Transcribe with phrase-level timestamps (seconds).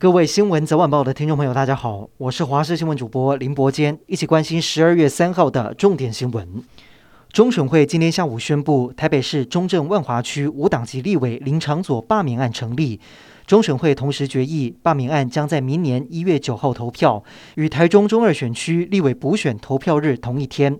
[0.00, 6.62] 各位新闻早晚报的听众朋友，大家好，我是华视新闻主播林伯坚，一起关心十二月三号的重点新闻。
[7.32, 12.98] 中选会今天下午宣布，台北市中正万华区无党籍立委林长佐罢免案成立。
[13.46, 17.22] 中选会同时决议，罢免案将在明年一月九号投票，
[17.54, 20.78] 与台中中二选区立委补选投票日同一天。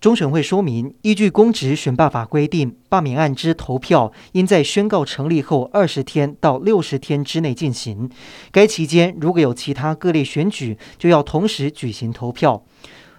[0.00, 8.10] 中选会说明，依据公职选罢法规定，罢免案之投票应在宣告成立后二十天到六十天之内进行。
[8.52, 12.62] 该期间如果有其他各类选举，就要同时举行投票。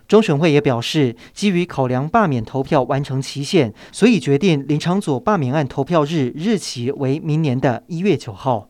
[0.08, 8.70] 中选会也表示，基于考量罢免投票完成期限，所以决定林昶佐罢免案投票日日期为明年的一月九号。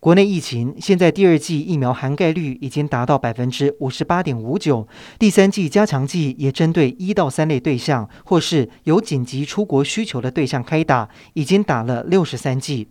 [0.00, 12.88] 国内疫情现在第二季疫苗涵盖率已经达到百分之五十八点五九，第三季加强剂也针对一到三类对象或是有紧急出国需求的对象开打，已经打了六十三剂。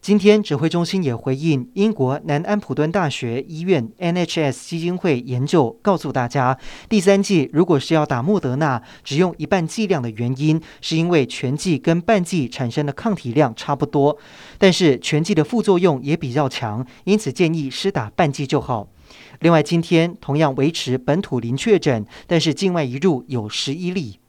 [0.00, 6.56] 今天指挥中心也回应英国南安普敦大学医院 NHS 基金会研究，告诉大家，
[6.88, 14.16] 第三剂如果是要打莫德纳，只用一半剂量的原因，是因为全剂跟半剂产生的抗体量差不多，
[14.56, 18.88] 但是全剂的副作用也比较强，因此建议施打半剂就好。
[19.40, 24.20] 另外，今天同样维持本土零确诊，但是境外移入有十一例。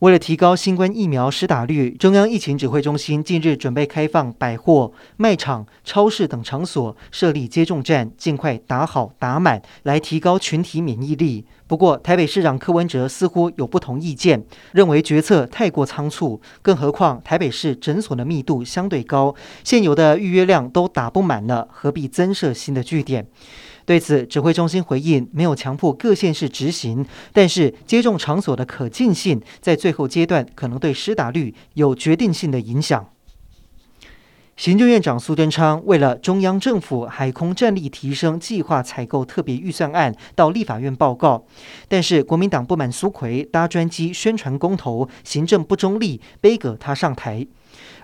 [0.00, 11.44] 为了提高新冠疫苗施打率，中央疫情指挥中心近日准备开放百货、卖场、超市等场所设立接种站，尽快打好打满，来提高群体免疫力。
[11.66, 23.26] 不过，台北市长柯文哲似乎有不同意见，认为决策太过仓促，更何况台北市诊所的密度相对高，现有的预约量都打不满了，何必增设新的据点？
[23.88, 33.08] 对此，指挥中心回应没有强迫各县市执行，但是接种场所的可进性在最后阶段可能对施打率有决定性的影响。
[34.58, 41.46] 行政院长苏贞昌为了中央政府海空战力提升计划采购特别预算案到立法院报告，
[41.86, 47.46] 但是国民党不满苏奎搭专机宣传公投，行政不中立，背葛他上台。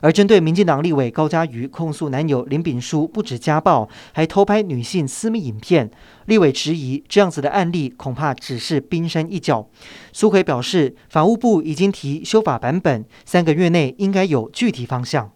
[0.01, 5.91] 而针对民进党立委高嘉瑜控诉男友林炳书不止家暴，还偷拍女性私密影片，
[6.27, 9.69] 立委质疑这样子的案例恐怕只是冰山一角。
[10.12, 15.33] 苏奎表示，法务部已经提修法版本，三个月内应该有具体方向。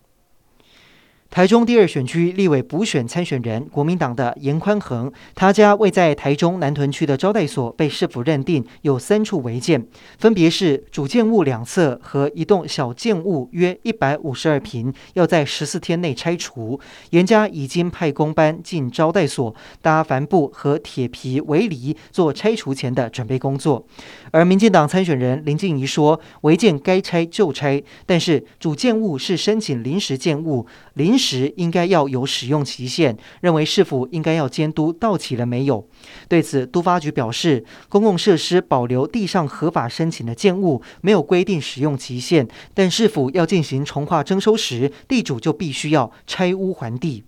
[1.30, 9.86] 台中第二选区立委补选参选人，国民党的严宽恒，他家位在台中南屯区的招待所被市府认定有三处违建，
[10.18, 16.80] 分别是主建物两侧和一栋小建物约一百五十二坪，要在十四天内拆除。
[17.10, 23.86] 严家已经派工班进招待所搭帆布和铁皮围篱，做拆除前的准备工作。
[24.32, 35.86] 而民进党参选人林静怡说，违建该拆就拆，但是主建物是申请临时建物，临时应该要有使用期限，认为市府应该要监督到期了没有。
[36.28, 47.24] 对此，都发局表示，公共设施保留地上合法申请的建物，没有规定使用期限，但市府要进行重划征收时，地主就必须要拆屋还地。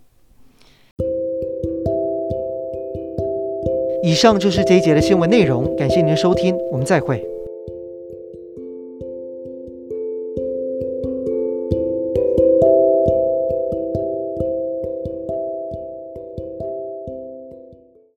[4.03, 7.30] 以上就是这一节的新闻内容，感谢您的收听，我们再会。